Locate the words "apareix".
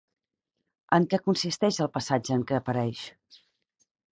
2.61-3.07